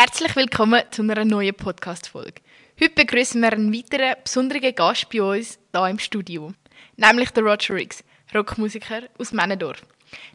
[0.00, 2.40] Herzlich willkommen zu einer neuen Podcast-Folge.
[2.80, 6.52] Heute begrüßen wir einen weiteren besonderen Gast bei uns hier im Studio,
[6.94, 9.84] nämlich der Roger Riggs, Rockmusiker aus Männendorf.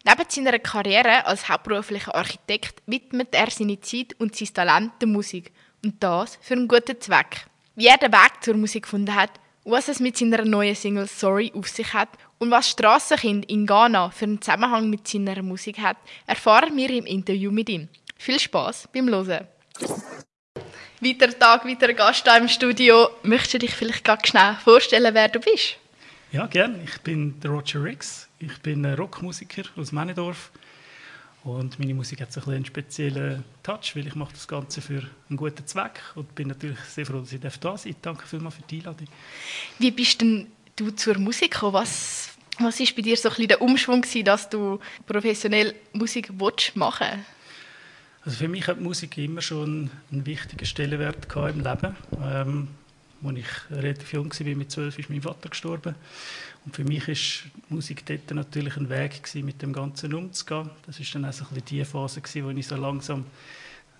[0.03, 5.53] Neben seiner Karriere als hauptberuflicher Architekt widmet er seine Zeit und sein Talent der Musik
[5.81, 7.45] und das für einen guten Zweck.
[7.75, 9.31] Wie er den Weg zur Musik gefunden hat,
[9.63, 14.09] was es mit seiner neuen Single Sorry auf sich hat und was Strassenkind in Ghana
[14.09, 15.95] für einen Zusammenhang mit seiner Musik hat,
[16.27, 17.87] erfahren wir im Interview mit ihm.
[18.17, 19.47] Viel Spaß beim Hören.
[21.03, 23.09] Weiter Tag, weiter Gast im Studio.
[23.23, 25.75] Möchtest du dich vielleicht ganz schnell vorstellen, wer du bist?
[26.31, 26.79] Ja, gerne.
[26.85, 28.29] Ich bin der Roger Riggs.
[28.39, 30.51] Ich bin Rockmusiker aus Männendorf.
[31.43, 35.03] Und meine Musik hat so ein einen speziellen Touch, weil ich mache das Ganze für
[35.29, 37.97] einen guten Zweck und bin natürlich sehr froh, dass ich da sein darf.
[38.01, 39.07] Danke vielmals für die Einladung.
[39.79, 40.47] Wie bist denn
[40.77, 41.73] du zur Musik gekommen?
[41.73, 46.31] Was, was ist bei dir so ein bisschen der Umschwung gewesen, dass du professionell Musik
[46.75, 47.33] machen willst?
[48.25, 51.95] Also für mich hat Musik immer schon einen wichtigen Stellenwert im Leben.
[52.23, 52.67] Ähm,
[53.21, 55.95] als ich relativ jung war, mit zwölf, ist mein Vater gestorben.
[56.65, 60.69] Und für mich war Musik dort natürlich ein Weg, gewesen, mit dem Ganzen umzugehen.
[60.85, 63.25] Das war dann auch so die Phase, gewesen, wo ich so langsam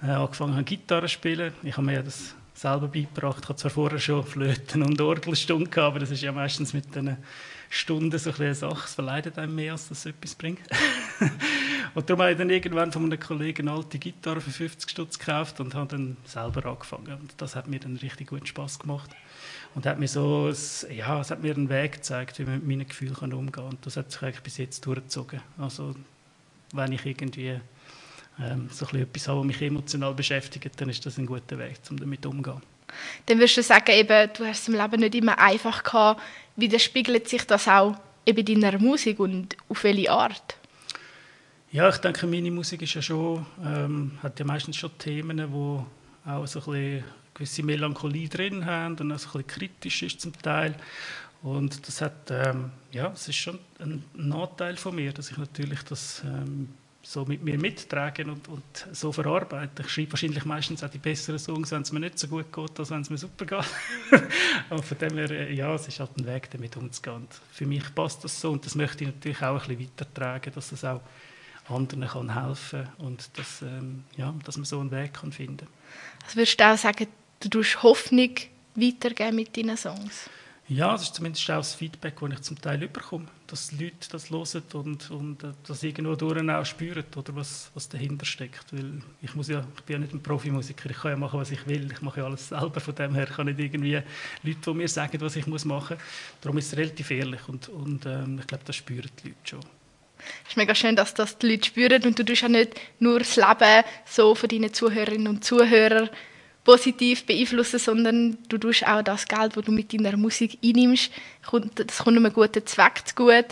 [0.02, 1.54] äh, angefangen habe, Gitarre zu spielen.
[1.62, 3.40] Ich habe mir das selber beigebracht.
[3.44, 6.88] Ich hatte zwar vorher schon Flöten und Orgelstunden gehabt, aber das ist ja meistens mit
[6.96, 7.18] diesen
[7.70, 8.86] Stunden so ein eine Sache.
[8.86, 10.62] Es verleidet einem mehr, als das etwas bringt.
[11.96, 15.20] und darum habe ich dann irgendwann von einem Kollegen eine alte Gitarre für 50 Stutz
[15.20, 17.14] gekauft und habe dann selber angefangen.
[17.20, 19.12] Und das hat mir dann richtig gut Spaß gemacht.
[19.76, 20.52] Und hat mir so,
[20.92, 23.66] ja, es hat mir einen Weg gezeigt, wie man mit meinen Gefühlen umgehen kann.
[23.66, 25.42] Und das hat sich eigentlich bis jetzt durchgezogen.
[25.58, 25.96] Also,
[26.74, 27.60] wenn ich irgendwie
[28.40, 31.98] ähm, so etwas habe, was mich emotional beschäftigt, dann ist das ein guter Weg, um
[31.98, 32.62] damit umzugehen.
[33.26, 36.22] Dann würdest du sagen, eben, du hast es im Leben nicht immer einfach gehabt.
[36.56, 40.58] Widerspiegelt sich das auch in deiner Musik und auf welche Art?
[41.74, 46.30] Ja, ich denke, meine Musik ist ja schon, ähm, hat ja meistens schon Themen, die
[46.30, 50.22] auch so ein bisschen gewisse Melancholie drin haben und auch so ein bisschen kritisch ist
[50.22, 50.76] zum Teil.
[51.42, 55.82] Und das hat, ähm, ja, es ist schon ein Nachteil von mir, dass ich natürlich
[55.82, 56.70] das ähm,
[57.02, 59.84] so mit mir mittragen und, und so verarbeiten.
[59.84, 62.80] Ich schreibe wahrscheinlich meistens auch die besseren Songs, wenn es mir nicht so gut geht,
[62.80, 64.22] als wenn es mir super geht.
[64.70, 67.16] und von dem her, äh, ja, es ist halt ein Weg, damit umzugehen.
[67.16, 70.54] Und für mich passt das so und das möchte ich natürlich auch ein bisschen weitertragen,
[70.54, 71.02] dass es auch
[71.70, 75.68] anderen kann helfen und dass, ähm, ja, dass man so einen Weg kann finden kann.
[76.26, 77.08] Also würdest du auch sagen,
[77.40, 78.32] du tust Hoffnung
[78.76, 80.30] weitergeben mit deinen Songs?
[80.70, 84.10] Ja, das ist zumindest auch das Feedback, das ich zum Teil überkomme, dass die Leute
[84.10, 88.72] das hören und, und äh, das irgendwo durch auch spüren, oder was, was dahinter steckt.
[88.72, 91.52] Weil ich, muss ja, ich bin ja nicht ein Profimusiker, ich kann ja machen, was
[91.52, 94.02] ich will, ich mache ja alles selber, von dem her kann ich nicht irgendwie
[94.44, 96.06] Leute, die mir sagen, was ich muss machen muss.
[96.40, 99.83] Darum ist es relativ ehrlich und, und ähm, ich glaube, das spüren die Leute schon.
[100.44, 103.20] Es ist mega schön, dass das die Leute spüren und du tust ja nicht nur
[103.20, 106.10] das Leben so von deinen Zuhörerinnen und Zuhörern
[106.64, 111.12] positiv beeinflussen, sondern du tust auch das Geld, das du mit deiner Musik einnimmst,
[111.76, 113.46] das kommt einem guten Zweck gut.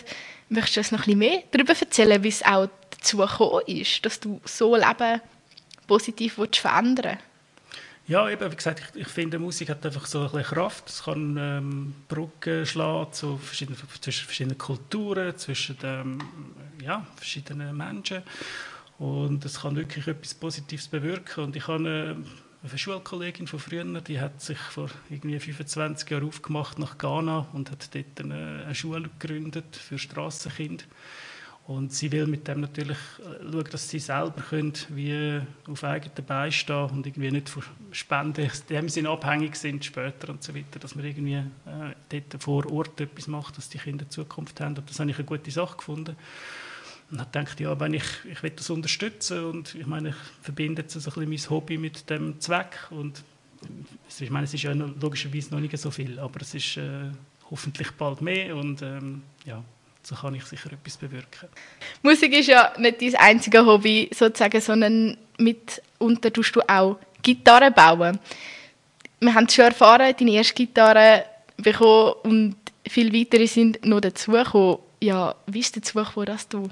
[0.49, 4.05] Möchtest du uns noch ein bisschen mehr darüber erzählen, wie es auch dazu gekommen ist,
[4.05, 5.21] dass du so Leben
[5.87, 7.30] positiv verändern willst?
[8.11, 10.89] Ja, eben, wie gesagt, ich, ich finde, Musik hat einfach so ein bisschen Kraft.
[10.89, 16.19] Es kann ähm, Brücken schlagen zu verschiedenen, zwischen verschiedenen Kulturen, zwischen ähm,
[16.83, 18.21] ja, verschiedenen Menschen.
[18.99, 21.45] Und es kann wirklich etwas Positives bewirken.
[21.45, 22.17] Und ich habe
[22.61, 27.71] eine Schulkollegin von früher, die hat sich vor irgendwie 25 Jahren aufgemacht nach Ghana und
[27.71, 30.83] hat dort eine, eine Schule gegründet für Strassenkinder.
[31.67, 36.25] Und sie will mit dem natürlich äh, schauen, dass sie selber können, wie auf eigenen
[36.25, 40.55] Beinen stehen und irgendwie nicht von Spenden in dem Sinne abhängig sind später und so
[40.55, 44.75] weiter, dass man irgendwie äh, dort vor Ort etwas macht, dass die Kinder Zukunft haben.
[44.75, 46.15] Und das habe ich eine gute Sache gefunden.
[47.11, 50.81] Und habe gedacht, ja, wenn ich, ich will das unterstützen und ich meine, ich verbinde
[50.81, 53.23] jetzt so ein bisschen mein Hobby mit dem Zweck und
[54.19, 57.11] ich meine, es ist ja logischerweise noch nicht so viel, aber es ist äh,
[57.49, 59.63] hoffentlich bald mehr und ähm, ja,
[60.03, 61.49] so kann ich sicher etwas bewirken.
[62.01, 68.19] Musik ist ja nicht dein einziges Hobby sozusagen, sondern mitunter tust du auch Gitarre bauen.
[69.19, 71.25] Wir haben schon erfahren, deine erste Gitarre
[71.57, 72.55] bekommen und
[72.87, 74.79] viele weitere sind noch dazugekommen.
[74.99, 76.69] Ja, wie ist dazu gekommen, dass du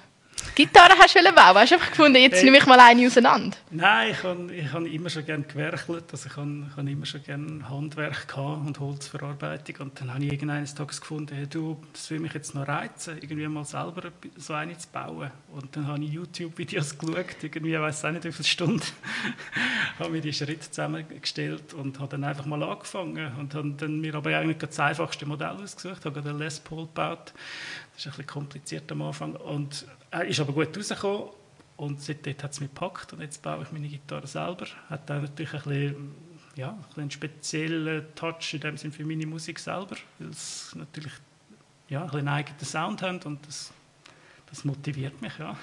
[0.55, 1.55] Gitarre hast du bauen?
[1.55, 3.55] Hast du einfach gefunden, jetzt nehme ich mal eine auseinander?
[3.71, 6.05] Nein, ich habe ich hab immer schon gerne gewerkelt.
[6.11, 9.75] Also ich habe, ich habe immer schon gerne Handwerk gehabt und Holzverarbeitung.
[9.79, 13.17] Und dann habe ich irgendeines Tages gefunden, hey, du, das will mich jetzt noch reizen,
[13.21, 15.31] irgendwie mal selber so eine zu bauen.
[15.53, 18.83] Und dann habe ich YouTube-Videos geschaut, irgendwie, ich weiß auch nicht, wie viele Stunden,
[19.99, 23.31] habe mir die Schritte zusammengestellt und habe dann einfach mal angefangen.
[23.39, 27.33] Und habe dann mir aber eigentlich das einfachste Modell ausgesucht, habe den Les Paul gebaut.
[27.99, 29.35] Das ist ein bisschen kompliziert am Anfang.
[29.35, 31.31] Und er ist aber gut rausgekommen.
[31.75, 34.67] Und seitdem hat es mich gepackt und jetzt baue ich meine Gitarre selber.
[34.89, 36.15] Hat dann natürlich ein bisschen,
[36.55, 40.73] ja, ein bisschen einen speziellen Touch in dem Sinne für meine Musik selber, weil es
[40.75, 41.11] natürlich
[41.89, 43.73] ja, ein bisschen einen eigenen Sound hat und das,
[44.49, 45.57] das motiviert mich, ja.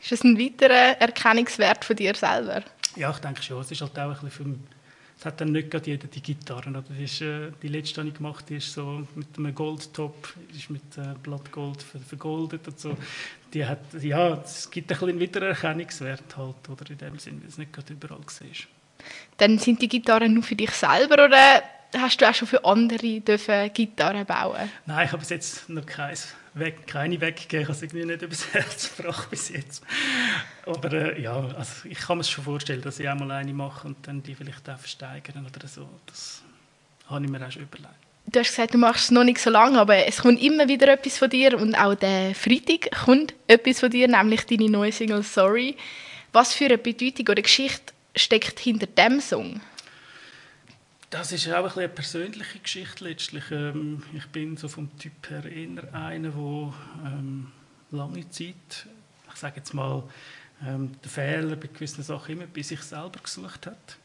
[0.00, 2.62] Ist das ein weiterer Erkennungswert von dir selber?
[2.96, 3.62] Ja, ich denke schon.
[3.62, 4.44] Es ist halt auch ein bisschen für
[5.18, 6.74] es hat dann nicht gerade jeder die Gitarren.
[6.74, 10.70] Das ist, äh, die letzte, die ich gemacht habe, ist so mit einem Goldtop, ist
[10.70, 12.96] mit äh, Blattgold vergoldet und so.
[13.52, 17.58] Die hat, ja, es gibt ein bisschen Wiedererkennungswert halt, oder in dem Sinn, weil es
[17.58, 18.68] nicht gerade überall siehst.
[19.38, 21.62] Dann sind die Gitarren nur für dich selber oder
[21.96, 24.70] hast du auch schon für andere dürfen Gitarren bauen?
[24.86, 26.28] Nein, ich habe bis jetzt noch keins
[26.58, 27.62] weg, keine weggegeben.
[27.62, 29.82] Ich habe es irgendwie nicht übers Herz gebracht bis jetzt.
[30.66, 34.06] Aber äh, ja, also ich kann mir schon vorstellen, dass ich einmal eine mache und
[34.06, 35.88] dann die vielleicht auch versteigern oder so.
[36.06, 36.42] Das
[37.08, 37.94] habe ich mir auch schon überlegt.
[38.30, 40.88] Du hast gesagt, du machst es noch nicht so lange, aber es kommt immer wieder
[40.88, 45.22] etwas von dir und auch der Freitag kommt etwas von dir, nämlich deine neue Single
[45.22, 45.76] «Sorry».
[46.32, 49.62] Was für eine Bedeutung oder Geschichte steckt hinter dem Song?
[51.10, 53.44] Das ist auch ein eine persönliche Geschichte letztlich.
[53.50, 56.74] Ähm, ich bin so vom Typ her eher einer, der
[57.06, 57.50] ähm,
[57.90, 58.86] lange Zeit,
[59.32, 60.02] ich sage jetzt mal,
[60.62, 63.96] ähm, den Fehler bei gewissen Sachen immer bei sich selber gesucht hat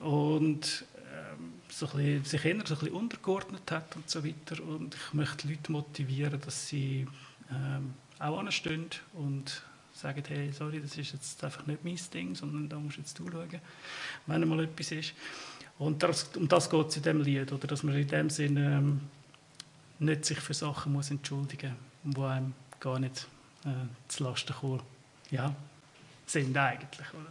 [0.00, 4.62] und ähm, so ein bisschen, sich eher so ein bisschen untergeordnet hat und so weiter.
[4.62, 7.06] Und ich möchte Leute motivieren, dass sie
[7.50, 9.62] ähm, auch anstehen und
[9.94, 13.16] sagen, hey, sorry, das ist jetzt einfach nicht mein Ding, sondern da musst du jetzt
[13.16, 13.60] zuschauen,
[14.26, 15.14] wenn einmal etwas ist.
[15.78, 17.66] Und das, um das geht es in diesem Lied, oder?
[17.66, 19.00] dass man in dem Sinne ähm,
[19.98, 23.28] nicht sich für Sachen muss entschuldigen muss, die einem gar nicht
[23.64, 23.68] äh,
[24.08, 24.80] zu Lasten kommen
[25.30, 25.54] ja,
[26.26, 27.06] sind eigentlich.
[27.12, 27.28] Oder?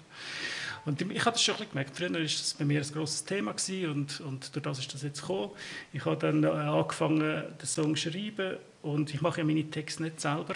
[0.86, 1.96] Und ich habe das schon ein gemerkt.
[1.96, 3.54] Früher war das bei mir ein grosses Thema
[3.90, 5.52] und, und durch das ist das jetzt gekommen.
[5.92, 10.04] Ich habe dann äh, angefangen, den Song zu schreiben und ich mache ja meine Texte
[10.04, 10.56] nicht selber.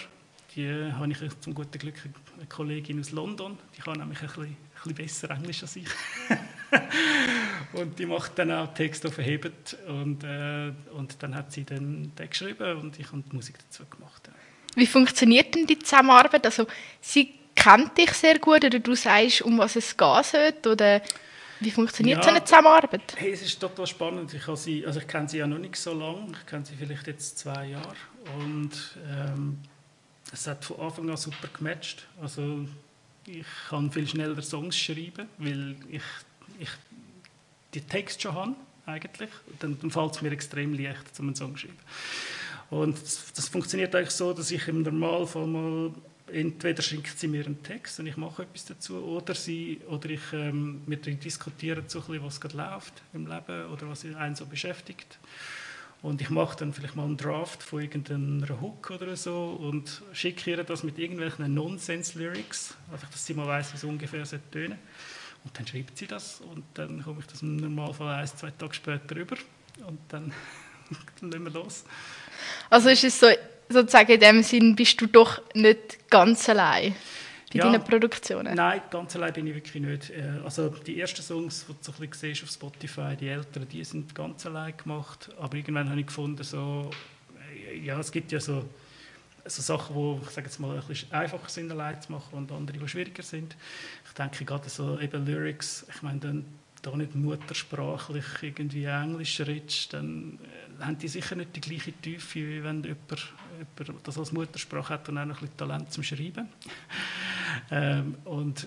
[0.54, 1.96] Die äh, habe ich zum guten Glück
[2.36, 5.88] eine Kollegin aus London, die kann nämlich ein bisschen, ein bisschen besser Englisch als ich.
[7.72, 12.30] und die macht dann auch Text verhebt und, äh, und dann hat sie dann den
[12.30, 14.30] geschrieben und ich habe die Musik dazu gemacht.
[14.74, 16.46] Wie funktioniert denn die Zusammenarbeit?
[16.46, 16.66] Also
[17.00, 21.02] sie kennt dich sehr gut oder du sagst, um was es gehen sollte oder
[21.60, 23.02] wie funktioniert ja, so eine Zusammenarbeit?
[23.16, 24.34] Hey, es ist total spannend.
[24.34, 26.32] Ich, sie, also ich kenne sie ja noch nicht so lange.
[26.32, 27.94] Ich kenne sie vielleicht jetzt zwei Jahre
[28.38, 28.70] und
[29.08, 29.58] ähm,
[30.32, 32.06] es hat von Anfang an super gematcht.
[32.20, 32.66] Also
[33.26, 36.02] ich kann viel schneller Songs schreiben, weil ich
[37.74, 38.54] die Text schon habe,
[38.86, 39.30] eigentlich,
[39.60, 41.78] dann, dann fällt es mir extrem leicht, um einen Song zu schreiben.
[42.70, 45.92] Und das, das, funktioniert eigentlich so, dass ich im Normalfall mal
[46.32, 50.32] entweder schickt sie mir einen Text und ich mache etwas dazu oder sie oder ich
[50.32, 55.18] ähm, wir diskutieren so ein was gerade läuft im Leben oder was einen so beschäftigt
[56.00, 60.50] und ich mache dann vielleicht mal einen Draft von irgendeiner Hook oder so und schicke
[60.50, 64.78] ihr das mit irgendwelchen Nonsense-Lyrics, einfach, dass sie mal weiß, wie es ungefähr tönen sollte
[65.44, 68.74] und dann schreibt sie das und dann komme ich das im Normalfall ein, zwei Tage
[68.74, 69.36] später rüber
[69.86, 70.32] und dann,
[71.20, 71.84] legen wir los.
[72.70, 73.26] Also ist es so,
[73.68, 76.94] sozusagen in dem Sinn, bist du doch nicht ganz allein
[77.52, 78.54] bei ja, deinen Produktionen?
[78.54, 80.10] Nein, ganz allein bin ich wirklich nicht.
[80.10, 83.68] Äh, also die ersten Songs, die du so ein bisschen siehst auf Spotify, die älteren,
[83.68, 85.30] die sind ganz allein gemacht.
[85.38, 86.90] Aber irgendwann habe ich gefunden, so,
[87.70, 88.64] äh, ja, es gibt ja so
[89.44, 92.78] so Sachen, die ich jetzt mal, ein bisschen einfacher sind, allein zu machen und andere,
[92.78, 93.56] die schwieriger sind.
[94.06, 96.44] Ich denke gerade so eben Lyrics, ich meine, dann
[96.82, 100.38] da nicht muttersprachlich irgendwie Englisch redest, dann
[100.80, 103.32] äh, haben die sicher nicht die gleiche Tiefe, wie wenn jemand,
[103.78, 106.48] jemand das als Muttersprache hat und auch noch ein bisschen Talent zum Schreiben.
[107.70, 108.66] ähm, und,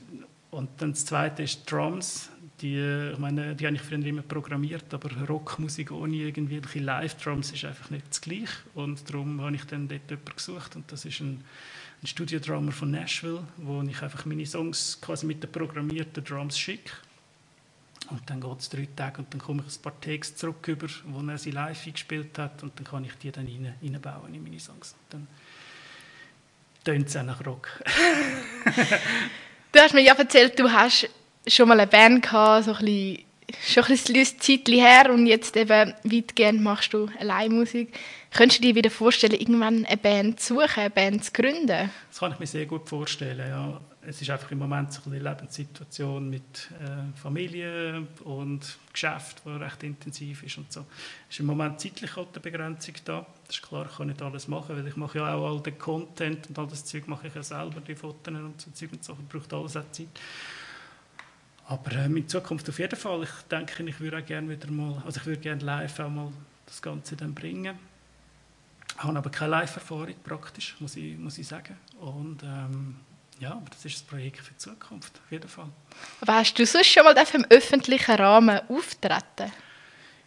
[0.51, 2.29] und dann das Zweite ist Drums
[2.61, 7.65] die, ich meine, die habe ich früher immer programmiert, aber Rockmusik ohne irgendwelche Live-Drums ist
[7.65, 8.53] einfach nicht das Gleiche.
[8.73, 11.43] Und darum habe ich dann dort jemanden gesucht und das ist ein,
[12.01, 16.93] ein Studiodrummer von Nashville, wo ich einfach meine Songs quasi mit den programmierten Drums schicke.
[18.09, 20.87] Und dann geht es drei Tage und dann komme ich ein paar Texte zurück über,
[21.05, 24.43] wo er sie live eingespielt hat und dann kann ich die dann rein, reinbauen in
[24.43, 24.95] meine Songs.
[25.09, 25.27] Dann
[26.83, 27.67] tönt es auch nach Rock.
[29.71, 31.09] du hast mir ja erzählt, du hast
[31.47, 33.25] schon mal eine Band gehabt, so ein bisschen,
[33.67, 37.93] schon ein bisschen Zeit her und jetzt eben weitgehend machst du Alleinmusik.
[38.33, 41.89] Könntest du dir wieder vorstellen, irgendwann eine Band zu suchen, eine Band zu gründen?
[42.09, 43.79] Das kann ich mir sehr gut vorstellen, ja.
[44.07, 49.81] Es ist einfach im Moment so eine Lebenssituation mit äh, Familie und Geschäft, die recht
[49.81, 50.85] intensiv ist und so.
[51.27, 53.25] Es ist im Moment zeitlich halt eine Begrenzung da.
[53.47, 55.79] Das ist klar, ich kann nicht alles machen, weil ich mache ja auch all den
[55.79, 59.03] Content und all das Zeug mache ich ja selber, die Fotos und so Zeug und
[59.03, 60.07] so, braucht alles auch Zeit.
[61.67, 63.23] Aber ähm, in Zukunft auf jeden Fall.
[63.23, 66.31] Ich denke, ich würde auch gerne wieder mal, also ich würde gerne live auch mal
[66.65, 67.77] das Ganze dann bringen.
[68.97, 71.77] Ich habe aber keine Live-Erfahrung praktisch, muss ich, muss ich sagen.
[71.99, 72.95] Und ähm,
[73.39, 75.67] ja, aber das ist ein Projekt für die Zukunft, auf jeden Fall.
[76.21, 79.51] Aber hast du sonst schon mal im öffentlichen Rahmen auftreten?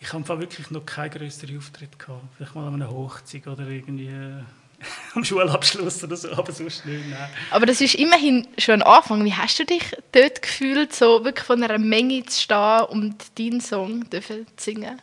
[0.01, 2.23] Ich habe wirklich noch keinen größeren Auftritt gehabt.
[2.37, 4.43] Vielleicht mal an einer Hochzeit oder irgendwie äh,
[5.15, 7.09] am Schulabschluss oder so, aber sonst nicht.
[7.09, 7.31] Nein.
[7.51, 9.25] Aber das ist immerhin schon ein Anfang.
[9.25, 9.83] Wie hast du dich
[10.13, 14.23] dort gefühlt, so wirklich von einer Menge zu stehen und deinen Song zu
[14.57, 15.01] singen?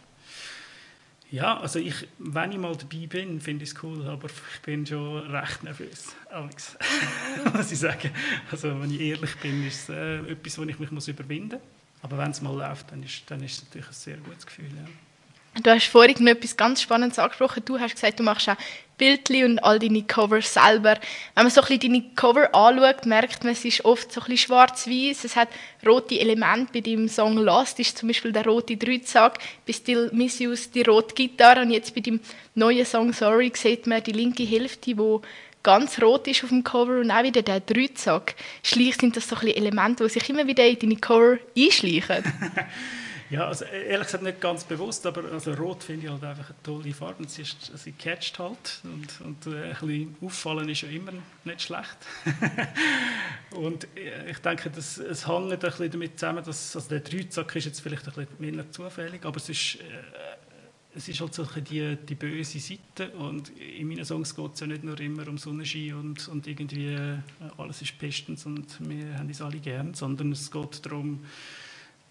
[1.32, 4.86] Ja, also ich, wenn ich mal dabei bin, finde ich es cool, aber ich bin
[4.86, 6.78] schon recht nervös, Alex,
[7.54, 8.12] muss ich sagen.
[8.52, 12.04] Also wenn ich ehrlich bin, ist es äh, etwas, wo ich mich muss überwinden muss.
[12.04, 14.68] Aber wenn es mal läuft, dann ist, dann ist es natürlich ein sehr gutes Gefühl.
[14.68, 14.88] Ja.
[15.64, 17.64] Du hast vorhin noch etwas ganz Spannendes angesprochen.
[17.66, 18.58] Du hast gesagt, du machst auch
[18.98, 20.98] Bildchen und all deine Cover selber.
[21.34, 24.28] Wenn man so ein bisschen deine Cover anschaut, merkt man, es ist oft so ein
[24.28, 25.24] bisschen schwarz-weiß.
[25.24, 25.50] Es hat
[25.86, 26.74] rote Elemente.
[26.74, 31.16] Bei deinem Song Lost ist zum Beispiel der rote Dreizack, bei Still You die rote
[31.16, 32.20] Gitarre und jetzt bei dem
[32.54, 35.20] neuen Song Sorry sieht man die linke Hälfte, die
[35.64, 38.36] ganz rot ist auf dem Cover und auch wieder der Dreizack.
[38.62, 42.24] Schleicht sind das so ein bisschen Elemente, die sich immer wieder in deine Cover einschleichen.
[43.30, 46.50] Ja, also e-, ehrlich gesagt nicht ganz bewusst, aber also Rot finde ich halt einfach
[46.50, 47.24] eine tolle Farbe.
[47.24, 51.14] Und sie, ist, sie catcht halt und, und äh, ein bisschen auffallen ist ja immer
[51.44, 51.98] nicht schlecht.
[53.56, 57.56] und äh, ich denke, das, es hängt ein bisschen damit zusammen, dass also der Dreizack
[57.56, 59.84] ist jetzt vielleicht ein bisschen mehr zufällig, aber es ist, äh,
[60.96, 64.68] es ist halt so die, die böse Seite und in meinen Songs geht es ja
[64.68, 67.18] nicht nur immer um Sonnenschein und, und irgendwie äh,
[67.58, 71.26] alles ist bestens und wir haben es alle gern, sondern es geht darum,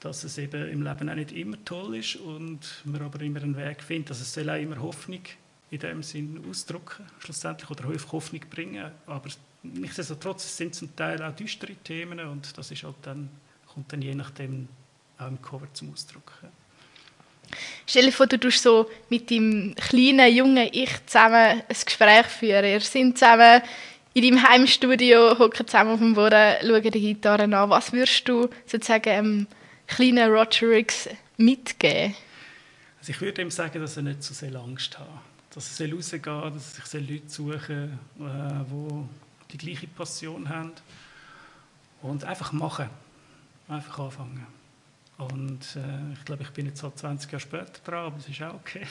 [0.05, 3.57] dass es eben im Leben auch nicht immer toll ist und man aber immer einen
[3.57, 4.11] Weg findet.
[4.11, 5.23] Also es soll auch immer Hoffnung
[5.71, 8.91] in dem Sinn ausdrücken, schlussendlich, oder Hoffnung bringen.
[9.07, 9.29] Aber
[9.63, 13.31] nichtsdestotrotz sind es zum Teil auch düstere Themen und das ist halt dann,
[13.73, 14.69] kommt dann je nachdem
[15.19, 16.33] auch im Cover zum Ausdruck.
[17.87, 22.65] Stell dir vor, du tust so mit deinem kleinen, jungen Ich zusammen ein Gespräch führen.
[22.65, 23.63] Ihr seid zusammen
[24.13, 27.71] in deinem Heimstudio, hocken zusammen auf dem Boden, schauen die Gitarre an.
[27.71, 29.47] Was würdest du sozusagen ähm,
[29.87, 32.15] kleinen Roger Riggs mitgeben?
[32.99, 35.07] Also ich würde ihm sagen, dass er nicht so sehr Angst hat.
[35.55, 39.05] Dass er rausgehen soll, dass er sich Leute suchen soll,
[39.51, 40.73] die die gleiche Passion haben.
[42.03, 42.89] Und einfach machen.
[43.69, 44.47] Einfach anfangen.
[45.17, 48.43] Und äh, ich glaube, ich bin jetzt halt 20 Jahre später dran, aber es ist
[48.43, 48.85] auch okay.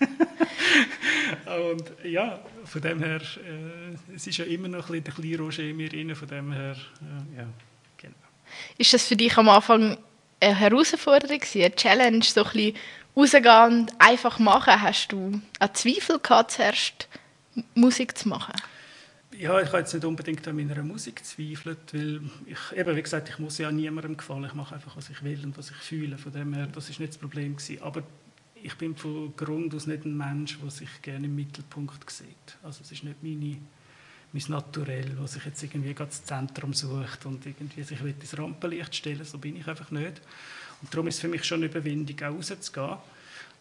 [1.70, 5.38] und ja, von dem her, äh, es ist ja immer noch ein bisschen der kleine
[5.38, 7.46] Roger in mir drin, von dem her, äh, ja,
[7.96, 8.14] genau.
[8.78, 9.96] Ist das für dich am Anfang
[10.40, 12.76] eine Herausforderung, eine Challenge, so ein bisschen
[13.16, 14.80] rausgehen und einfach machen?
[14.80, 17.08] Hast du einen Zweifel gehabt, zuerst
[17.74, 18.54] Musik zu machen?
[19.38, 23.28] Ja, ich habe jetzt nicht unbedingt an meiner Musik zweifelt, weil ich, eben, wie gesagt,
[23.28, 24.44] ich muss ja niemandem gefallen.
[24.44, 26.18] Ich mache einfach, was ich will und was ich fühle.
[26.18, 27.82] Von dem her, das ist nicht das Problem gewesen.
[27.82, 28.02] Aber
[28.62, 32.26] ich bin von Grund aus nicht ein Mensch, der sich gerne im Mittelpunkt sieht.
[32.62, 33.56] Also es ist nicht meine
[34.32, 39.24] mein Naturell, das sich jetzt irgendwie das Zentrum sucht und irgendwie sich ins Rampenlicht stellen
[39.24, 40.20] so bin ich einfach nicht.
[40.82, 42.96] Und darum ist es für mich schon eine Überwindung, auch rauszugehen.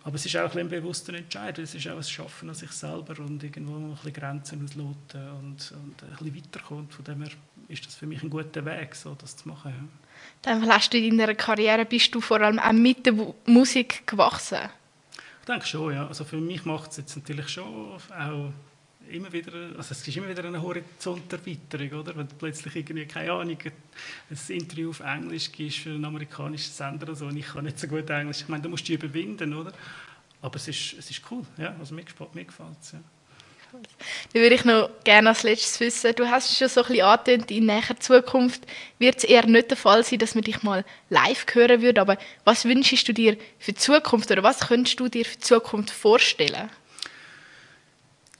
[0.03, 2.71] Aber es ist auch ein, ein bewusster Entscheid, es ist auch ein Schaffen an sich
[2.71, 6.89] selber und irgendwo ein bisschen Grenzen ausloten und, und ein bisschen weiterkommen.
[6.89, 7.31] Von dem her
[7.67, 9.73] ist das für mich ein guter Weg, so das zu machen.
[9.75, 9.87] Ja.
[10.41, 13.13] Dann hast du in deiner Karriere bist du vor allem auch mit der
[13.45, 14.69] Musik gewachsen?
[15.41, 16.07] Ich denke schon, ja.
[16.07, 18.53] Also für mich macht es jetzt natürlich schon auch
[19.09, 22.15] immer wieder, also es ist immer wieder eine Horizonterweiterung, oder?
[22.15, 27.13] Wenn du plötzlich irgendwie, keine Ahnung, ein Interview auf Englisch gibst für einen amerikanischen Sender
[27.15, 29.73] so, und ich kann nicht so gut Englisch, ich meine, du musst dich überwinden, oder?
[30.41, 32.99] Aber es ist, es ist cool, ja, also mir, mir gefällt es, ja.
[33.71, 37.51] Dann würde ich noch gerne als letztes wissen, du hast schon so ein bisschen angetönt,
[37.51, 38.65] in näher Zukunft
[38.97, 42.17] wird es eher nicht der Fall sein, dass man dich mal live hören würde, aber
[42.45, 45.91] was wünschst du dir für die Zukunft oder was könntest du dir für die Zukunft
[45.91, 46.69] vorstellen?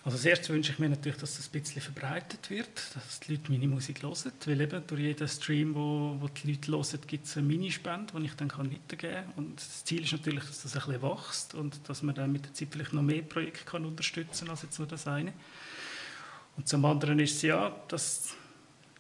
[0.10, 3.34] Also als erstes wünsche ich mir natürlich, dass das ein bisschen verbreitet wird, dass die
[3.34, 7.28] Leute meine Musik hören, weil eben durch jeden Stream, wo, wo die Leute hören, gibt
[7.28, 9.34] es eine Minispende, die ich dann kann weitergeben kann.
[9.36, 12.44] Und das Ziel ist natürlich, dass das ein bisschen wächst und dass man dann mit
[12.44, 15.32] der Zeit vielleicht noch mehr Projekte kann unterstützen kann, als jetzt nur das eine.
[16.58, 18.34] Und zum anderen ist es ja, dass,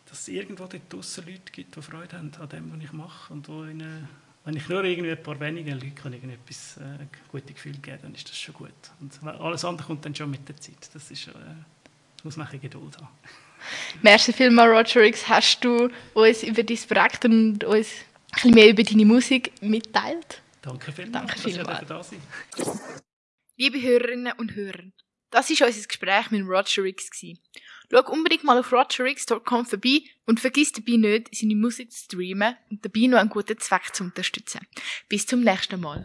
[0.05, 3.33] dass es irgendwo dort draussen Leute gibt, die Freude haben an dem, was ich mache
[3.33, 4.07] und wo ihnen
[4.49, 8.15] wenn ich nur irgendwie ein paar wenige Leute kann irgendetwas äh, gute Gefühl geben, dann
[8.15, 8.71] ist das schon gut.
[8.99, 10.89] Und alles andere kommt dann schon mit der Zeit.
[10.91, 11.31] Das ist, äh,
[12.23, 13.07] muss man ein Geduld haben.
[14.01, 15.29] Merci vielmals, Roger X.
[15.29, 20.41] Hast du uns über dein Projekt und uns ein bisschen mehr über deine Musik mitteilt?
[20.63, 21.27] Danke vielmals.
[21.27, 21.87] Danke vielmals.
[21.87, 22.21] Da sein.
[23.55, 24.85] Liebe Hörerinnen und Hörer,
[25.29, 27.11] das war unser Gespräch mit Roger X.
[27.91, 32.85] Schau unbedingt mal auf rogerrix.com vorbei und vergiss dabei nicht, seine Musik zu streamen und
[32.85, 34.61] dabei noch einen guten Zweck zu unterstützen.
[35.07, 35.97] Bis zum nächsten Mal.